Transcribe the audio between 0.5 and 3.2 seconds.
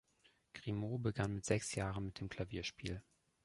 Grimaud begann mit sechs Jahren mit dem Klavierspiel.